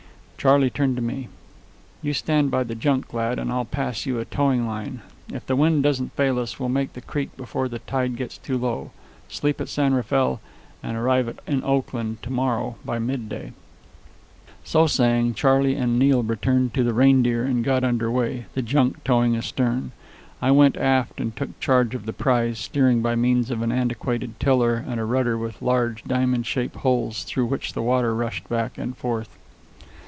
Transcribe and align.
Charley 0.41 0.71
turned 0.71 0.95
to 0.95 1.03
me. 1.03 1.27
"You 2.01 2.15
stand 2.15 2.49
by 2.49 2.63
the 2.63 2.73
junk, 2.73 3.13
lad, 3.13 3.37
and 3.37 3.51
I'll 3.51 3.63
pass 3.63 4.07
you 4.07 4.17
a 4.17 4.25
towing 4.25 4.65
line. 4.65 5.01
If 5.31 5.45
the 5.45 5.55
wind 5.55 5.83
doesn't 5.83 6.15
fail 6.15 6.39
us, 6.39 6.59
we'll 6.59 6.67
make 6.67 6.93
the 6.93 7.01
creek 7.01 7.37
before 7.37 7.69
the 7.69 7.77
tide 7.77 8.15
gets 8.15 8.39
too 8.39 8.57
low, 8.57 8.89
sleep 9.29 9.61
at 9.61 9.69
San 9.69 9.93
Rafael, 9.93 10.41
and 10.81 10.97
arrive 10.97 11.37
in 11.45 11.63
Oakland 11.63 12.23
to 12.23 12.31
morrow 12.31 12.77
by 12.83 12.97
midday." 12.97 13.53
So 14.63 14.87
saying, 14.87 15.35
Charley 15.35 15.75
and 15.75 15.99
Neil 15.99 16.23
returned 16.23 16.73
to 16.73 16.83
the 16.83 16.95
Reindeer 16.95 17.43
and 17.43 17.63
got 17.63 17.83
under 17.83 18.09
way, 18.09 18.47
the 18.55 18.63
junk 18.63 19.03
towing 19.03 19.37
astern. 19.37 19.91
I 20.41 20.49
went 20.49 20.75
aft 20.75 21.21
and 21.21 21.35
took 21.37 21.59
charge 21.59 21.93
of 21.93 22.07
the 22.07 22.13
prize, 22.13 22.57
steering 22.57 23.03
by 23.03 23.13
means 23.13 23.51
of 23.51 23.61
an 23.61 23.71
antiquated 23.71 24.39
tiller 24.39 24.83
and 24.87 24.99
a 24.99 25.05
rudder 25.05 25.37
with 25.37 25.61
large, 25.61 26.03
diamond 26.05 26.47
shaped 26.47 26.77
holes, 26.77 27.25
through 27.25 27.45
which 27.45 27.73
the 27.73 27.83
water 27.83 28.15
rushed 28.15 28.49
back 28.49 28.79
and 28.79 28.97
forth. 28.97 29.37